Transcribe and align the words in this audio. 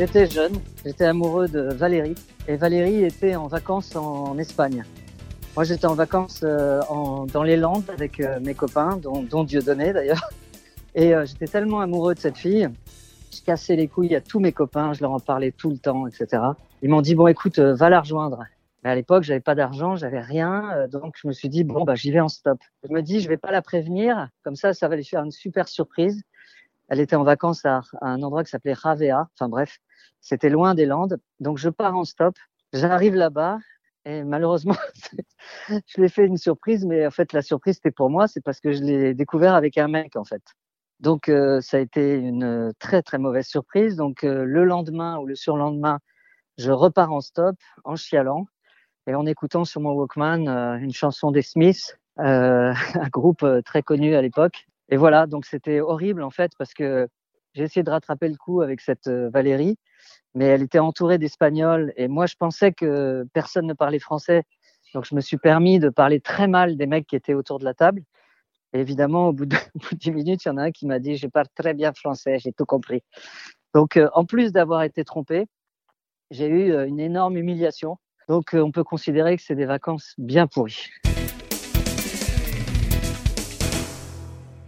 j'étais 0.00 0.26
jeune, 0.26 0.54
j'étais 0.82 1.04
amoureux 1.04 1.46
de 1.46 1.60
Valérie 1.60 2.14
et 2.48 2.56
Valérie 2.56 3.04
était 3.04 3.36
en 3.36 3.48
vacances 3.48 3.94
en, 3.96 4.38
Espagne. 4.38 4.82
Moi, 5.54 5.64
j'étais 5.64 5.84
en 5.84 5.94
vacances 5.94 6.40
euh, 6.42 6.80
en, 6.88 7.26
dans 7.26 7.42
les 7.42 7.58
Landes 7.58 7.84
avec 7.90 8.18
euh, 8.18 8.40
mes 8.40 8.54
copains, 8.54 8.96
dont, 8.96 9.22
dont 9.22 9.44
Dieudonné 9.44 9.92
d'ailleurs. 9.92 10.30
Et 10.94 11.14
euh, 11.14 11.26
j'étais 11.26 11.46
tellement 11.46 11.80
amoureux 11.80 12.14
de 12.14 12.18
cette 12.18 12.38
fille, 12.38 12.70
je 13.30 13.42
cassais 13.42 13.76
les 13.76 13.88
couilles 13.88 14.14
à 14.14 14.22
tous 14.22 14.40
mes 14.40 14.52
copains, 14.52 14.94
je 14.94 15.02
leur 15.02 15.12
en 15.12 15.20
parlais 15.20 15.52
tout 15.52 15.68
le 15.68 15.76
temps, 15.76 16.06
etc. 16.06 16.44
Ils 16.80 16.88
m'ont 16.88 17.02
dit 17.02 17.14
bon, 17.14 17.26
écoute, 17.26 17.58
va 17.58 17.90
la 17.90 18.00
rejoindre. 18.00 18.44
Mais 18.82 18.88
à 18.88 18.94
l'époque, 18.94 19.24
j'avais 19.24 19.40
pas 19.40 19.54
d'argent, 19.54 19.96
j'avais 19.96 20.22
rien, 20.22 20.88
donc 20.90 21.16
je 21.20 21.28
me 21.28 21.34
suis 21.34 21.50
dit 21.50 21.62
bon, 21.62 21.84
bah 21.84 21.94
j'y 21.94 22.10
vais 22.10 22.20
en 22.20 22.28
stop. 22.30 22.58
Je 22.88 22.90
me 22.90 23.02
dis, 23.02 23.20
je 23.20 23.28
vais 23.28 23.36
pas 23.36 23.50
la 23.50 23.60
prévenir, 23.60 24.30
comme 24.44 24.56
ça, 24.56 24.72
ça 24.72 24.88
va 24.88 24.96
lui 24.96 25.04
faire 25.04 25.22
une 25.22 25.30
super 25.30 25.68
surprise. 25.68 26.22
Elle 26.88 27.00
était 27.00 27.16
en 27.16 27.22
vacances 27.22 27.66
à, 27.66 27.82
un 28.00 28.22
endroit 28.22 28.42
qui 28.44 28.50
s'appelait 28.50 28.72
Ravea. 28.72 29.28
Enfin 29.34 29.48
bref, 29.50 29.78
c'était 30.20 30.50
loin 30.50 30.74
des 30.74 30.86
Landes. 30.86 31.18
Donc 31.40 31.58
je 31.58 31.68
pars 31.68 31.96
en 31.96 32.04
stop. 32.04 32.34
J'arrive 32.72 33.14
là-bas 33.14 33.58
et 34.04 34.22
malheureusement, 34.22 34.76
je 35.68 36.00
lui 36.00 36.06
ai 36.06 36.08
fait 36.08 36.26
une 36.26 36.36
surprise. 36.36 36.84
Mais 36.84 37.06
en 37.06 37.10
fait, 37.10 37.32
la 37.32 37.42
surprise 37.42 37.76
c'était 37.76 37.90
pour 37.90 38.10
moi. 38.10 38.28
C'est 38.28 38.42
parce 38.42 38.60
que 38.60 38.72
je 38.72 38.82
l'ai 38.82 39.14
découvert 39.14 39.54
avec 39.54 39.78
un 39.78 39.88
mec 39.88 40.16
en 40.16 40.24
fait. 40.24 40.42
Donc 41.00 41.28
euh, 41.28 41.60
ça 41.60 41.78
a 41.78 41.80
été 41.80 42.14
une 42.16 42.72
très 42.78 43.02
très 43.02 43.18
mauvaise 43.18 43.46
surprise. 43.46 43.96
Donc 43.96 44.24
euh, 44.24 44.44
le 44.44 44.64
lendemain 44.64 45.18
ou 45.18 45.26
le 45.26 45.34
surlendemain, 45.34 45.98
je 46.58 46.72
repars 46.72 47.12
en 47.12 47.20
stop 47.20 47.56
en 47.84 47.96
chialant 47.96 48.46
et 49.06 49.14
en 49.14 49.26
écoutant 49.26 49.64
sur 49.64 49.80
mon 49.80 49.92
Walkman 49.92 50.46
euh, 50.48 50.76
une 50.76 50.92
chanson 50.92 51.30
des 51.30 51.42
Smiths, 51.42 51.98
un 52.16 52.74
groupe 53.10 53.46
très 53.64 53.82
connu 53.82 54.14
à 54.14 54.22
l'époque. 54.22 54.66
Et 54.90 54.96
voilà, 54.96 55.26
donc 55.26 55.46
c'était 55.46 55.80
horrible 55.80 56.22
en 56.22 56.30
fait 56.30 56.52
parce 56.58 56.74
que 56.74 57.08
j'ai 57.54 57.64
essayé 57.64 57.82
de 57.82 57.90
rattraper 57.90 58.28
le 58.28 58.36
coup 58.36 58.60
avec 58.60 58.80
cette 58.80 59.08
euh, 59.08 59.28
Valérie, 59.30 59.76
mais 60.34 60.46
elle 60.46 60.62
était 60.62 60.78
entourée 60.78 61.18
d'Espagnols 61.18 61.92
et 61.96 62.08
moi 62.08 62.26
je 62.26 62.36
pensais 62.36 62.72
que 62.72 63.26
personne 63.32 63.66
ne 63.66 63.74
parlait 63.74 63.98
français, 63.98 64.44
donc 64.94 65.04
je 65.04 65.14
me 65.14 65.20
suis 65.20 65.36
permis 65.36 65.78
de 65.78 65.88
parler 65.88 66.20
très 66.20 66.48
mal 66.48 66.76
des 66.76 66.86
mecs 66.86 67.06
qui 67.06 67.16
étaient 67.16 67.34
autour 67.34 67.58
de 67.58 67.64
la 67.64 67.74
table. 67.74 68.02
Et 68.72 68.80
évidemment, 68.80 69.28
au 69.28 69.32
bout 69.32 69.46
de, 69.46 69.56
dix 69.92 70.12
minutes, 70.12 70.44
il 70.44 70.48
y 70.48 70.50
en 70.50 70.56
a 70.56 70.62
un 70.64 70.70
qui 70.70 70.86
m'a 70.86 70.98
dit 70.98 71.16
je 71.16 71.26
parle 71.26 71.46
très 71.54 71.74
bien 71.74 71.92
français, 71.92 72.38
j'ai 72.38 72.52
tout 72.52 72.66
compris. 72.66 73.02
Donc 73.74 73.96
euh, 73.96 74.08
en 74.14 74.24
plus 74.24 74.52
d'avoir 74.52 74.82
été 74.82 75.04
trompé, 75.04 75.46
j'ai 76.30 76.46
eu 76.46 76.72
euh, 76.72 76.86
une 76.86 77.00
énorme 77.00 77.36
humiliation. 77.36 77.98
Donc 78.28 78.50
on 78.54 78.70
peut 78.70 78.84
considérer 78.84 79.36
que 79.36 79.42
c'est 79.42 79.56
des 79.56 79.66
vacances 79.66 80.14
bien 80.18 80.46
pourries. 80.46 80.88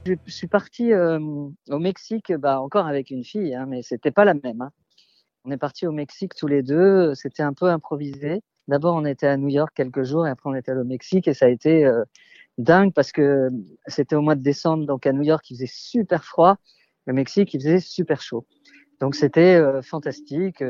Je 0.04 0.14
suis 0.26 0.48
parti 0.48 0.92
euh, 0.92 1.20
au 1.68 1.78
Mexique, 1.78 2.32
bah, 2.32 2.60
encore 2.60 2.88
avec 2.88 3.10
une 3.10 3.22
fille, 3.22 3.54
hein, 3.54 3.66
mais 3.68 3.82
c'était 3.82 4.10
pas 4.10 4.24
la 4.24 4.34
même. 4.34 4.60
Hein. 4.60 4.72
On 5.44 5.50
est 5.50 5.56
parti 5.56 5.86
au 5.86 5.92
Mexique 5.92 6.34
tous 6.34 6.46
les 6.46 6.62
deux. 6.62 7.14
C'était 7.14 7.42
un 7.42 7.52
peu 7.52 7.66
improvisé. 7.66 8.42
D'abord, 8.68 8.94
on 8.96 9.04
était 9.04 9.26
à 9.26 9.36
New 9.36 9.48
York 9.48 9.72
quelques 9.74 10.04
jours 10.04 10.26
et 10.26 10.30
après, 10.30 10.48
on 10.48 10.54
était 10.54 10.72
au 10.72 10.84
Mexique 10.84 11.26
et 11.28 11.34
ça 11.34 11.46
a 11.46 11.48
été 11.48 11.84
euh, 11.84 12.04
dingue 12.58 12.92
parce 12.92 13.12
que 13.12 13.48
c'était 13.86 14.14
au 14.14 14.22
mois 14.22 14.34
de 14.34 14.42
décembre. 14.42 14.86
Donc, 14.86 15.06
à 15.06 15.12
New 15.12 15.22
York, 15.22 15.50
il 15.50 15.56
faisait 15.56 15.70
super 15.70 16.24
froid. 16.24 16.56
Le 17.06 17.12
Mexique, 17.12 17.52
il 17.54 17.60
faisait 17.60 17.80
super 17.80 18.22
chaud. 18.22 18.46
Donc, 19.00 19.16
c'était 19.16 19.56
euh, 19.56 19.82
fantastique. 19.82 20.62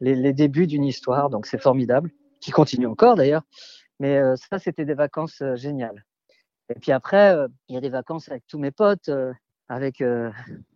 Les, 0.00 0.14
les, 0.14 0.32
débuts 0.32 0.66
d'une 0.66 0.84
histoire. 0.84 1.28
Donc, 1.28 1.46
c'est 1.46 1.60
formidable. 1.60 2.10
Qui 2.40 2.52
continue 2.52 2.86
encore 2.86 3.16
d'ailleurs. 3.16 3.42
Mais 3.98 4.18
ça, 4.36 4.58
c'était 4.58 4.86
des 4.86 4.94
vacances 4.94 5.42
géniales. 5.56 6.06
Et 6.70 6.78
puis 6.78 6.92
après, 6.92 7.34
euh, 7.34 7.48
il 7.68 7.74
y 7.74 7.78
a 7.78 7.80
des 7.80 7.88
vacances 7.90 8.28
avec 8.30 8.46
tous 8.46 8.58
mes 8.58 8.70
potes, 8.70 9.08
euh, 9.08 9.32
avec 9.68 10.00
euh, 10.00 10.30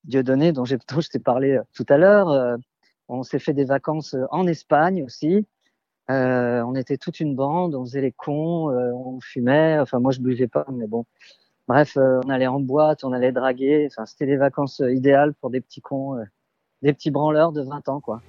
Dieudonné, 0.05 0.53
dont, 0.53 0.65
dont 0.65 1.01
je 1.01 1.09
t'ai 1.09 1.21
parlé 1.21 1.59
tout 1.73 1.87
à 1.89 1.97
l'heure. 1.97 2.59
On 3.09 3.23
s'est 3.23 3.39
fait 3.39 3.53
des 3.53 3.65
vacances 3.65 4.17
en 4.31 4.47
Espagne 4.47 5.03
aussi. 5.05 5.47
on 6.09 6.75
était 6.75 6.97
toute 6.97 7.21
une 7.21 7.35
bande, 7.37 7.75
on 7.75 7.85
faisait 7.85 8.01
les 8.01 8.13
cons, 8.13 8.71
on 8.71 9.21
fumait. 9.21 9.79
Enfin, 9.79 10.01
moi, 10.01 10.13
je 10.13 10.21
buvais 10.21 10.49
pas, 10.49 10.67
mais 10.73 10.87
bon. 10.87 11.05
Bref, 11.69 11.97
on 11.97 12.29
allait 12.29 12.47
en 12.47 12.61
boîte, 12.61 13.05
on 13.05 13.13
allait 13.13 13.33
draguer. 13.33 13.89
Enfin, 13.91 14.07
c'était 14.07 14.27
des 14.27 14.37
vacances 14.37 14.83
idéales 14.87 15.35
pour 15.35 15.51
des 15.51 15.61
petits 15.61 15.81
cons, 15.81 16.17
des 16.83 16.93
petits 16.93 17.11
branleurs 17.11 17.53
de 17.53 17.63
20 17.63 17.89
ans, 17.89 18.01
quoi. 18.01 18.21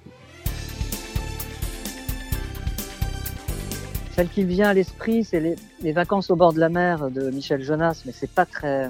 Celle 4.16 4.30
qui 4.30 4.44
vient 4.44 4.70
à 4.70 4.72
l'esprit, 4.72 5.24
c'est 5.24 5.56
les, 5.80 5.92
vacances 5.92 6.30
au 6.30 6.36
bord 6.36 6.54
de 6.54 6.58
la 6.58 6.70
mer 6.70 7.10
de 7.10 7.28
Michel 7.30 7.62
Jonas, 7.62 8.02
mais 8.06 8.12
c'est 8.12 8.30
pas 8.30 8.46
très. 8.46 8.88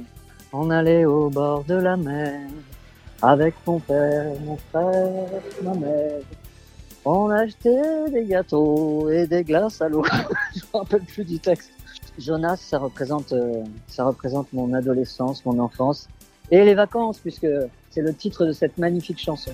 On 0.52 0.70
allait 0.70 1.04
au 1.04 1.30
bord 1.30 1.64
de 1.64 1.74
la 1.74 1.96
mer 1.96 2.48
avec 3.22 3.54
mon 3.66 3.78
père, 3.78 4.32
mon 4.44 4.56
frère, 4.56 5.28
ma 5.62 5.74
mère. 5.74 6.20
On 7.04 7.30
achetait 7.30 8.10
des 8.10 8.24
gâteaux 8.24 9.10
et 9.10 9.26
des 9.26 9.44
glaces 9.44 9.80
à 9.80 9.88
l'eau. 9.88 10.04
Je 10.54 10.60
me 10.60 10.78
rappelle 10.78 11.02
plus 11.02 11.24
du 11.24 11.38
texte. 11.38 11.70
Jonas, 12.18 12.56
ça 12.56 12.78
représente, 12.78 13.32
euh, 13.32 13.62
ça 13.86 14.04
représente 14.04 14.52
mon 14.52 14.72
adolescence, 14.72 15.44
mon 15.44 15.58
enfance 15.58 16.08
et 16.50 16.64
les 16.64 16.74
vacances, 16.74 17.18
puisque 17.18 17.46
c'est 17.90 18.02
le 18.02 18.14
titre 18.14 18.44
de 18.46 18.52
cette 18.52 18.78
magnifique 18.78 19.18
chanson. 19.20 19.52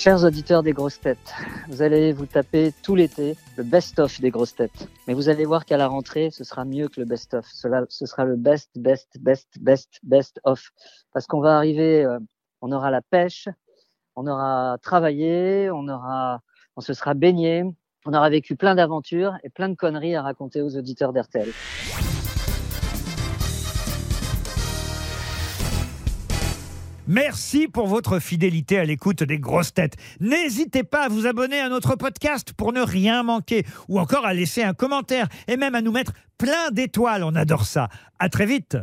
Chers 0.00 0.24
auditeurs 0.24 0.62
des 0.62 0.72
grosses 0.72 0.98
têtes, 0.98 1.34
vous 1.68 1.82
allez 1.82 2.14
vous 2.14 2.24
taper 2.24 2.72
tout 2.82 2.94
l'été 2.94 3.36
le 3.58 3.64
best-of 3.64 4.18
des 4.18 4.30
grosses 4.30 4.54
têtes. 4.54 4.88
Mais 5.06 5.12
vous 5.12 5.28
allez 5.28 5.44
voir 5.44 5.66
qu'à 5.66 5.76
la 5.76 5.88
rentrée, 5.88 6.30
ce 6.30 6.42
sera 6.42 6.64
mieux 6.64 6.88
que 6.88 7.00
le 7.00 7.04
best-of. 7.04 7.44
Ce 7.46 8.06
sera 8.06 8.24
le 8.24 8.36
best, 8.36 8.70
best, 8.76 9.10
best, 9.20 9.50
best, 9.60 10.00
best-of. 10.02 10.70
Parce 11.12 11.26
qu'on 11.26 11.40
va 11.40 11.54
arriver, 11.54 12.02
euh, 12.02 12.18
on 12.62 12.72
aura 12.72 12.90
la 12.90 13.02
pêche, 13.02 13.50
on 14.16 14.26
aura 14.26 14.78
travaillé, 14.80 15.70
on 15.70 15.86
aura, 15.86 16.40
on 16.76 16.80
se 16.80 16.94
sera 16.94 17.12
baigné, 17.12 17.64
on 18.06 18.14
aura 18.14 18.30
vécu 18.30 18.56
plein 18.56 18.74
d'aventures 18.74 19.36
et 19.44 19.50
plein 19.50 19.68
de 19.68 19.76
conneries 19.76 20.16
à 20.16 20.22
raconter 20.22 20.62
aux 20.62 20.78
auditeurs 20.78 21.12
d'RTL. 21.12 21.50
Merci 27.06 27.68
pour 27.68 27.86
votre 27.86 28.18
fidélité 28.18 28.78
à 28.78 28.84
l'écoute 28.84 29.22
des 29.22 29.38
grosses 29.38 29.74
têtes. 29.74 29.96
N'hésitez 30.20 30.84
pas 30.84 31.04
à 31.04 31.08
vous 31.08 31.26
abonner 31.26 31.60
à 31.60 31.68
notre 31.68 31.96
podcast 31.96 32.52
pour 32.52 32.72
ne 32.72 32.80
rien 32.80 33.22
manquer 33.22 33.64
ou 33.88 33.98
encore 33.98 34.26
à 34.26 34.34
laisser 34.34 34.62
un 34.62 34.74
commentaire 34.74 35.28
et 35.48 35.56
même 35.56 35.74
à 35.74 35.82
nous 35.82 35.92
mettre 35.92 36.12
plein 36.38 36.70
d'étoiles. 36.70 37.24
On 37.24 37.34
adore 37.34 37.64
ça. 37.64 37.88
À 38.18 38.28
très 38.28 38.46
vite. 38.46 38.76